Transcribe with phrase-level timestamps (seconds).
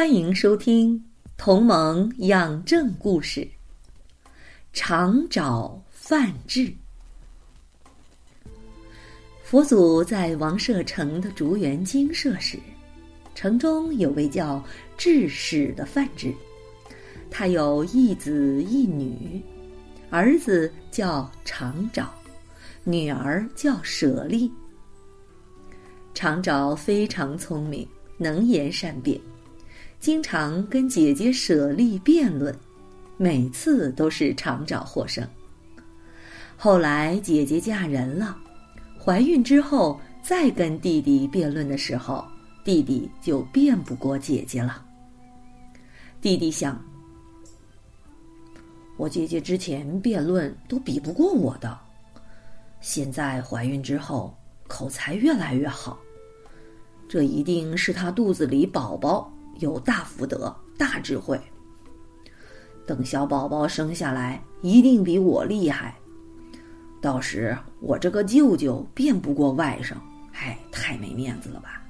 [0.00, 0.98] 欢迎收听
[1.36, 3.42] 《同盟养正故事》。
[4.72, 6.72] 常找范志。
[9.44, 12.58] 佛祖在王舍城的竹园精舍时，
[13.34, 14.64] 城中有位叫
[14.96, 16.32] 智史的范志，
[17.30, 19.38] 他有一子一女，
[20.08, 22.10] 儿子叫常找，
[22.84, 24.50] 女儿叫舍利。
[26.14, 29.20] 常找非常聪明，能言善辩。
[30.00, 32.56] 经常跟姐姐舍利辩论，
[33.18, 35.22] 每次都是厂长获胜。
[36.56, 38.34] 后来姐姐嫁人了，
[38.98, 42.24] 怀孕之后再跟弟弟辩论的时候，
[42.64, 44.82] 弟弟就辩不过姐姐了。
[46.22, 46.82] 弟弟想：
[48.96, 51.78] 我姐姐之前辩论都比不过我的，
[52.80, 54.34] 现在怀孕之后
[54.66, 55.98] 口才越来越好，
[57.06, 59.30] 这一定是她肚子里宝宝。
[59.60, 61.40] 有大福德、大智慧。
[62.86, 65.96] 等小宝宝生下来，一定比我厉害。
[67.00, 69.94] 到时我这个舅舅辩不过外甥，
[70.32, 71.82] 哎，太没面子了吧！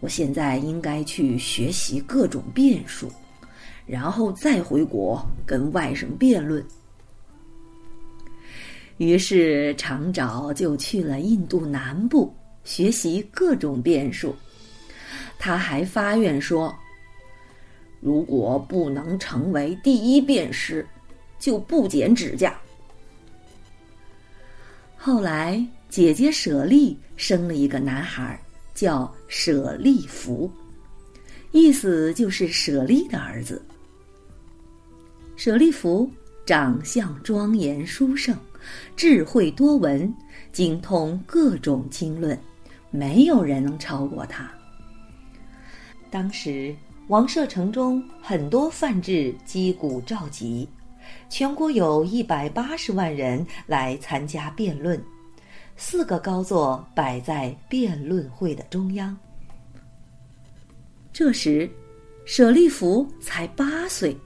[0.00, 3.10] 我现在应该去学习各种辩术，
[3.86, 6.64] 然后再回国跟外甥辩论。
[8.98, 14.36] 于是常找就去了印度南部学习各种辩术。
[15.38, 16.74] 他还发愿说
[18.00, 20.86] ：“如果不能成为第一辩师，
[21.38, 22.54] 就不剪指甲。”
[24.96, 28.40] 后来，姐姐舍利生了一个男孩，
[28.74, 30.50] 叫舍利弗，
[31.52, 33.62] 意思就是舍利的儿子。
[35.36, 36.10] 舍利弗
[36.46, 38.34] 长相庄严殊胜，
[38.96, 40.10] 智慧多闻，
[40.52, 42.38] 精通各种经论，
[42.90, 44.50] 没有人能超过他。
[46.14, 46.72] 当时
[47.08, 50.68] 王舍城中很多范志击鼓召集，
[51.28, 55.04] 全国有一百八十万人来参加辩论，
[55.74, 59.16] 四个高座摆在辩论会的中央。
[61.12, 61.68] 这时，
[62.24, 64.16] 舍利弗才八岁，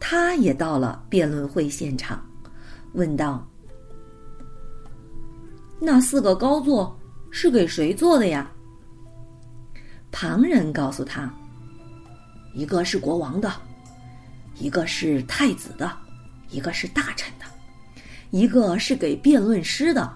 [0.00, 2.20] 他也到了辩论会现场，
[2.94, 3.48] 问道
[5.80, 6.98] ：“那四个高座
[7.30, 8.50] 是给谁坐的呀？”
[10.12, 11.32] 旁人告诉他
[12.52, 13.52] ：“一个是国王的，
[14.58, 15.90] 一个是太子的，
[16.50, 17.46] 一个是大臣的，
[18.30, 20.12] 一个是给辩论师的。”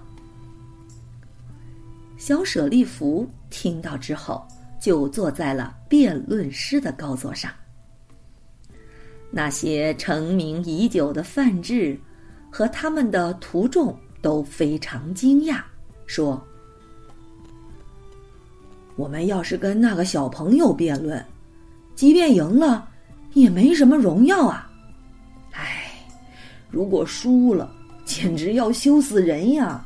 [2.19, 4.47] 小舍利弗听到之后，
[4.81, 7.51] 就坐在了辩论师的高座上。
[9.31, 11.99] 那些成名已久的范志
[12.51, 15.63] 和他们的徒众都非常惊讶，
[16.07, 16.45] 说。
[18.97, 21.25] 我们要是跟那个小朋友辩论，
[21.97, 22.89] 即便赢了，
[23.33, 24.71] 也没什么荣耀啊！
[25.51, 25.91] 唉，
[26.71, 29.85] 如果输了，简直要羞死人呀！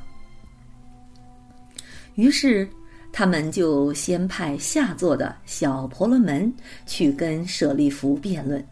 [2.16, 2.68] 于是，
[3.10, 6.52] 他们就先派下座的小婆罗门
[6.84, 8.62] 去跟舍利弗辩论，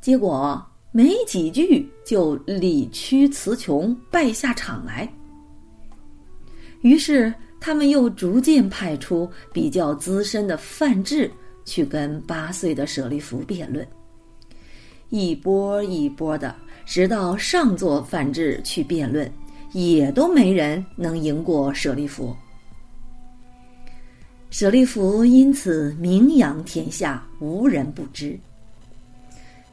[0.00, 5.06] 结果没几句就理屈词穷，败下场来。
[6.80, 7.34] 于是。
[7.66, 11.28] 他们又逐渐派出比较资深的范志
[11.64, 13.84] 去跟八岁的舍利弗辩论，
[15.08, 16.54] 一波一波的，
[16.84, 19.28] 直到上座范志去辩论，
[19.72, 22.32] 也都没人能赢过舍利弗。
[24.50, 28.38] 舍利弗因此名扬天下，无人不知。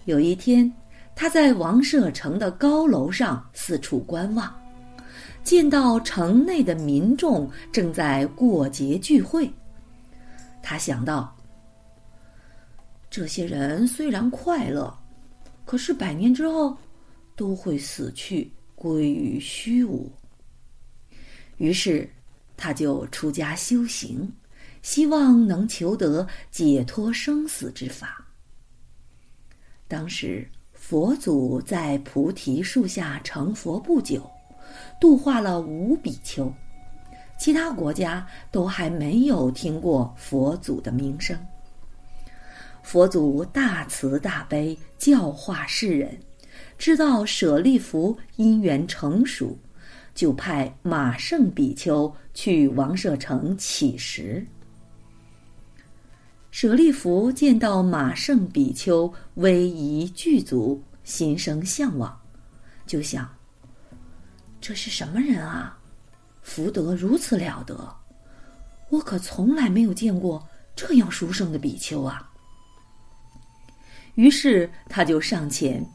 [0.06, 0.74] 有一天，
[1.16, 4.52] 他在王舍城的高楼上四处观望。
[5.44, 9.52] 见到城内的民众正在过节聚会，
[10.62, 11.36] 他想到：
[13.10, 14.98] 这些人虽然快乐，
[15.66, 16.76] 可是百年之后
[17.36, 20.10] 都会死去，归于虚无。
[21.58, 22.10] 于是，
[22.56, 24.32] 他就出家修行，
[24.82, 28.26] 希望能求得解脱生死之法。
[29.90, 34.28] 当时，佛祖在菩提树下成佛不久。
[35.00, 36.52] 度化了五比丘，
[37.38, 41.38] 其他国家都还没有听过佛祖的名声。
[42.82, 46.18] 佛祖大慈大悲，教化世人，
[46.78, 49.58] 知道舍利弗因缘成熟，
[50.14, 54.46] 就派马胜比丘去王舍城乞食。
[56.52, 62.16] 舍利弗见到马胜比丘威仪具足，心生向往，
[62.86, 63.28] 就想：
[64.64, 65.78] 这是什么人啊？
[66.42, 67.94] 福德如此了得，
[68.88, 72.32] 我可从来没有见过这样殊胜的比丘啊！
[74.16, 75.86] 于是他就上前，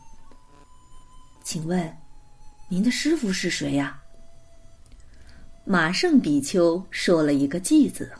[1.42, 1.96] 请问，
[2.68, 3.98] 您的师傅是谁呀？
[5.64, 8.12] 马胜比丘说了一个“偈”字：“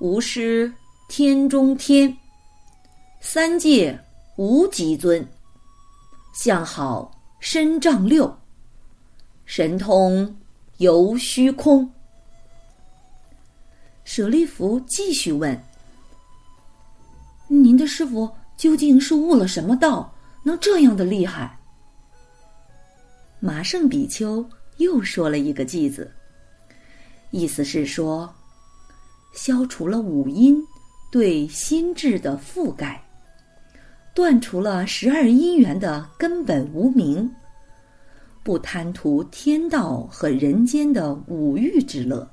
[0.00, 0.72] 吾师
[1.10, 2.16] 天中天，
[3.20, 4.02] 三界
[4.36, 5.30] 无极尊，
[6.32, 8.38] 相好身丈六，
[9.44, 10.38] 神通
[10.76, 11.90] 游虚空。”
[14.04, 15.60] 舍利弗继续问。
[17.48, 20.14] 您的师傅究竟是悟了什么道，
[20.44, 21.58] 能这样的厉害？
[23.40, 24.46] 马胜比丘
[24.76, 26.12] 又说了一个“偈”子，
[27.30, 28.32] 意思是说，
[29.34, 30.62] 消除了五阴
[31.10, 33.02] 对心智的覆盖，
[34.20, 37.34] 断除了十二因缘的根本无明，
[38.42, 42.30] 不贪图天道和人间的五欲之乐，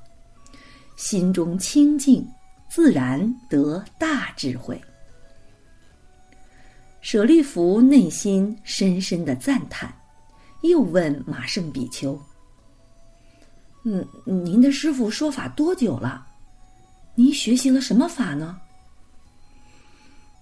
[0.96, 2.28] 心中清净，
[2.68, 4.78] 自然得大智慧。
[7.00, 9.90] 舍利弗内心深深的赞叹，
[10.60, 12.20] 又问马胜比丘
[13.84, 16.26] ：“嗯，您的师傅说法多久了？
[17.14, 18.60] 您学习了什么法呢？”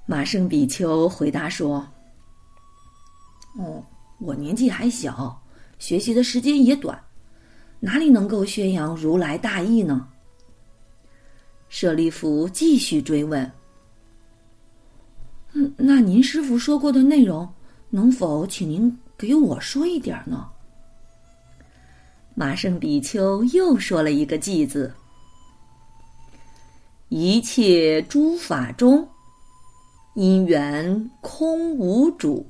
[0.06, 1.86] 马胜比丘回答说
[3.58, 3.84] ：“哦，
[4.18, 5.42] 我年纪还小，
[5.78, 6.96] 学习的时间也短，
[7.80, 10.08] 哪里能够宣扬如来大义呢？”
[11.68, 13.50] 舍利弗继续追问。
[15.76, 17.48] 那您师傅说过的内容，
[17.90, 20.48] 能否请您给我说一点呢？
[22.34, 24.94] 马胜比丘又说了一个“偈”字
[27.08, 29.08] ：“一切诸法中，
[30.16, 32.44] 因缘空无主，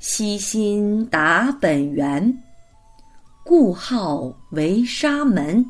[0.00, 2.42] 悉心达本源，
[3.44, 5.64] 故号为沙门。”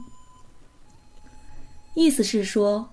[1.94, 2.88] 意思是说。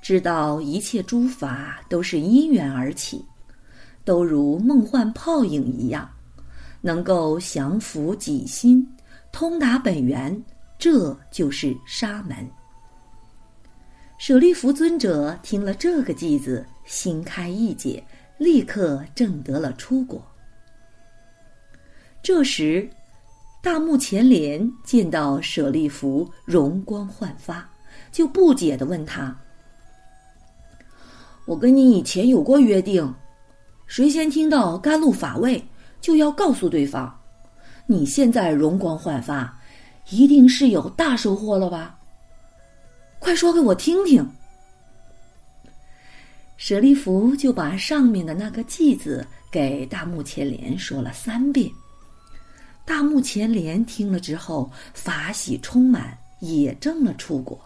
[0.00, 3.22] 知道一切诸法都是因缘而起，
[4.04, 6.08] 都如梦幻泡影一样，
[6.80, 8.86] 能够降伏己心，
[9.32, 10.40] 通达本源，
[10.78, 12.36] 这就是沙门。
[14.18, 18.02] 舍利弗尊者听了这个偈子，心开意解，
[18.36, 20.20] 立刻证得了出果。
[22.20, 22.90] 这时，
[23.62, 27.70] 大目犍连见到舍利弗容光焕发，
[28.10, 29.34] 就不解的问他。
[31.46, 33.14] 我跟你以前有过约定，
[33.86, 35.64] 谁先听到甘露法味，
[36.00, 37.16] 就要告诉对方。
[37.86, 39.56] 你现在容光焕发，
[40.10, 41.97] 一定是有大收获了吧？
[43.28, 44.26] 快说给我听听。
[46.56, 49.22] 舍利弗就把上面的那个“偈”字
[49.52, 51.70] 给大目犍连说了三遍。
[52.86, 57.60] 大目犍连听了之后，法喜充满，也证了出果。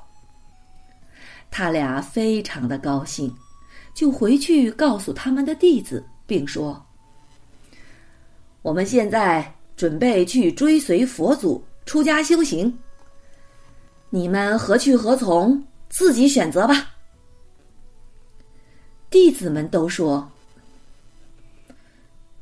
[1.49, 3.33] 他俩非常的高兴。
[3.95, 6.85] 就回去告诉他们的弟子，并说
[8.63, 12.77] ：“我们现在准备去追随佛祖出家修行，
[14.15, 16.91] 你们何去何从，自己选择吧。”
[19.09, 20.31] 弟子们都说：“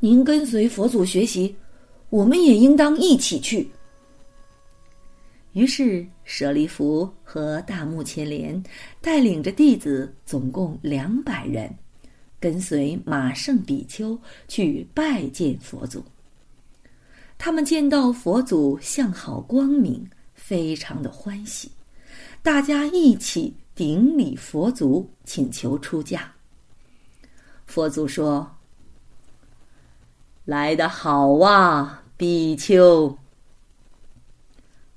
[0.00, 1.54] 您跟随佛祖学习，
[2.08, 3.70] 我们也应当一起去。”
[5.54, 8.60] 于是，舍利弗和大目犍连
[9.00, 11.72] 带领着弟子，总共两百人，
[12.40, 16.04] 跟随马胜比丘去拜见佛祖。
[17.38, 20.04] 他们见到佛祖相好光明，
[20.50, 21.70] 非常的欢喜，
[22.42, 26.28] 大家一起顶礼佛祖，请求出家。
[27.66, 28.50] 佛祖说
[30.44, 33.16] ：“来得好啊，比丘。”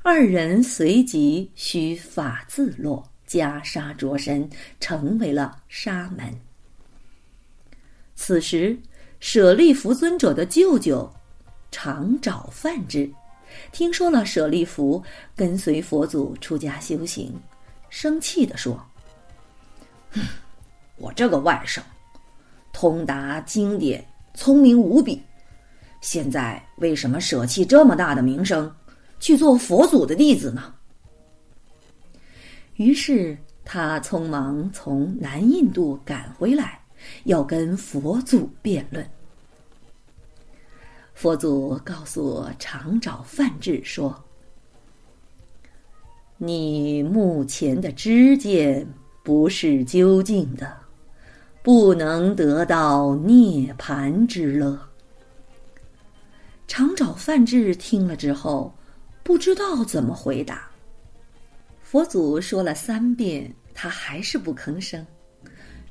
[0.02, 6.36] 二人随即须发自落，袈裟着身，成为了沙门。
[8.16, 8.76] 此时，
[9.20, 11.08] 舍利弗尊者的舅舅
[11.70, 13.08] 常找范之，
[13.72, 15.04] 听说了舍利弗
[15.36, 17.34] 跟随佛祖出家修行，
[17.90, 18.80] 生气的说
[20.98, 21.82] ：“我这个外甥，
[22.72, 25.22] 通达经典，聪明无比，
[26.02, 28.74] 现在为什么舍弃这么大的名声？”
[29.20, 30.76] 去做佛祖的弟子呢？
[32.76, 36.82] 于是他匆忙从南印度赶回来，
[37.24, 39.10] 要跟佛祖辩论。
[41.14, 44.14] 佛祖告诉长爪范智说
[46.38, 48.86] ：“你目前的知见
[49.24, 50.76] 不是究竟的，
[51.62, 54.78] 不能得到涅盘之乐。”
[56.68, 58.74] 长爪范智听了之后，
[59.22, 60.68] 不知道怎么回答。
[61.82, 65.06] 佛祖说了三遍，他还是不吭声。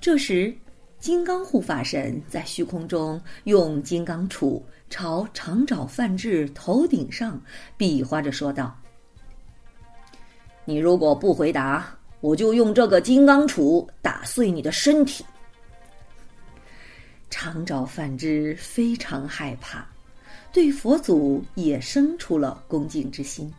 [0.00, 0.54] 这时，
[1.02, 7.42] 金刚护法神在虚空中用金刚杵朝长爪范智头顶上
[7.76, 8.78] 比划着说道
[10.64, 15.24] ：“你如果不回答，我就用这个金刚杵打碎你的身体。”
[17.28, 19.84] 长爪范智非常害怕。
[20.52, 23.52] 对佛祖也生出了恭敬之心，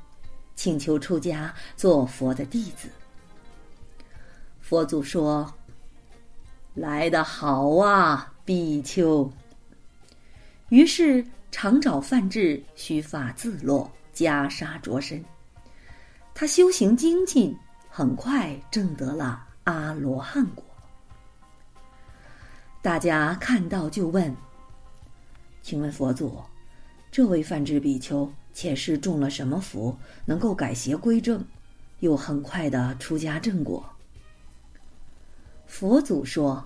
[0.56, 2.88] 请求出家做佛的弟子。
[4.62, 5.54] 佛祖说
[6.74, 9.32] ：“来得好啊，比丘。”
[10.70, 15.24] 于是长爪范智须发自落，袈裟着身。
[16.34, 17.56] 他修行精进，
[17.90, 20.64] 很快证得了阿罗汉果。
[22.82, 24.36] 大家看到就问
[25.62, 26.42] ：“请问佛祖？”
[27.12, 31.46] 这位范智比丘前世中了什么福，能够改邪归正，
[32.00, 33.88] 又很快的出家正果？
[35.76, 36.64] 佛祖说：“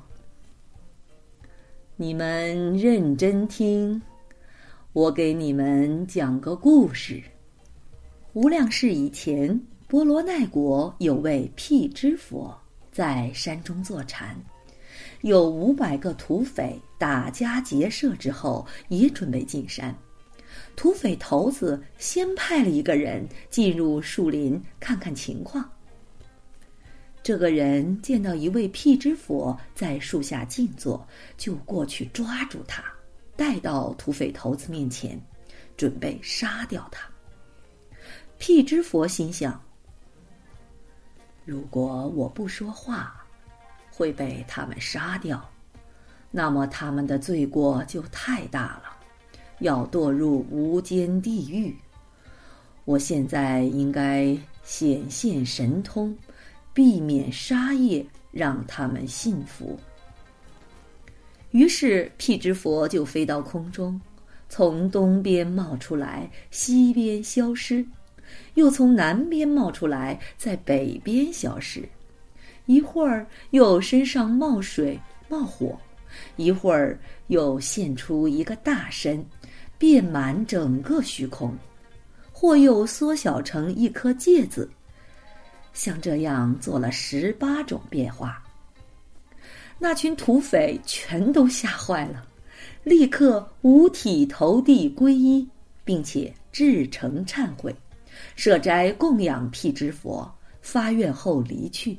[1.95, 4.01] 你们认真听，
[4.91, 7.23] 我给你们讲个故事。
[8.33, 12.53] 无量世以前，波罗奈国有位辟支佛，
[12.91, 14.35] 在山中坐禅，
[15.21, 19.95] 有五百个土匪打家劫舍之后，也准备进山。”
[20.75, 25.67] 土匪头子先派了一个人进入树林看看情况。
[27.27, 31.05] 这个人见到一位辟支佛在树下静坐，
[31.35, 32.81] 就过去抓住他，
[33.35, 35.21] 带到土匪头子面前，
[35.75, 37.05] 准备杀掉他。
[38.37, 39.61] 辟支佛心想：
[41.43, 43.21] 如果我不说话，
[43.91, 45.45] 会被他们杀掉，
[46.31, 48.83] 那么他们的罪过就太大了。
[49.59, 51.75] 要堕入无间地狱，
[52.85, 56.17] 我现在应该显现神通，
[56.77, 59.75] 避免杀业，让他们信服。
[61.49, 63.99] 于是辟支佛就飞到空中，
[64.47, 67.83] 从东边冒出来，西边消失，
[68.53, 71.81] 又从南边冒出来，在北边消失。
[72.67, 75.75] 一会儿又身上冒水冒火，
[76.35, 79.25] 一会儿又现出一个大身。
[79.79, 81.57] 遍满整个虚空，
[82.31, 84.69] 或又缩小成一颗芥子，
[85.77, 88.43] 像这样做了十八种变化。
[89.77, 92.25] 那群土匪全都吓坏了，
[92.83, 95.47] 立刻五体投地皈依，
[95.85, 97.73] 并且至诚忏悔，
[98.35, 100.27] 舍斋供养辟支佛，
[100.63, 101.95] 发愿后离去。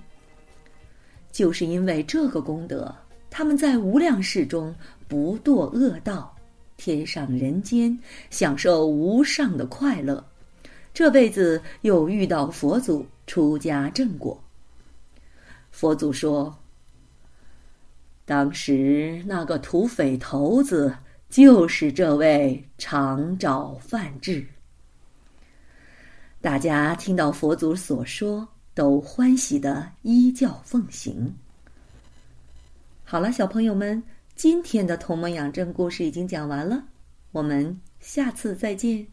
[1.31, 2.93] 就是因为这个功德，
[3.31, 4.75] 他们在无量世中
[5.07, 6.35] 不堕恶道。
[6.77, 7.97] 天上人间，
[8.29, 10.25] 享受无上的快乐。
[10.99, 14.37] 这辈子又遇到佛祖出家正果。
[15.71, 16.53] 佛祖说
[18.27, 20.93] ：“当时那个土匪头子
[21.31, 24.45] 就是这位长爪范智。”
[26.43, 31.33] 大家听到佛祖所说，都欢喜的依教奉行。
[33.05, 34.03] 好了，小朋友们。
[34.35, 36.83] 今天的《同盟养正》故事已经讲完了，
[37.31, 39.07] 我们下次再见。